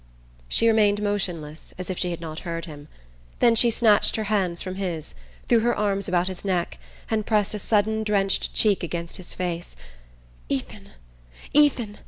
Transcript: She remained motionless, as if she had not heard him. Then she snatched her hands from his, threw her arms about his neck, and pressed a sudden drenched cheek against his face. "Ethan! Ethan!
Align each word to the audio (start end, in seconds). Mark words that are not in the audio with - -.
She 0.49 0.67
remained 0.67 0.99
motionless, 1.03 1.75
as 1.77 1.91
if 1.91 1.97
she 1.99 2.09
had 2.09 2.19
not 2.19 2.39
heard 2.39 2.65
him. 2.65 2.87
Then 3.37 3.53
she 3.53 3.69
snatched 3.69 4.15
her 4.15 4.23
hands 4.23 4.63
from 4.63 4.73
his, 4.73 5.13
threw 5.47 5.59
her 5.59 5.77
arms 5.77 6.07
about 6.07 6.27
his 6.27 6.43
neck, 6.43 6.79
and 7.11 7.23
pressed 7.23 7.53
a 7.53 7.59
sudden 7.59 8.01
drenched 8.03 8.51
cheek 8.51 8.81
against 8.81 9.17
his 9.17 9.35
face. 9.35 9.75
"Ethan! 10.49 10.89
Ethan! 11.53 11.99